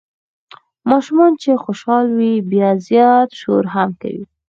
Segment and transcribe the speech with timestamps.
[0.91, 4.23] ماشومان چې خوشال وي بیا زیات شور هم کوي.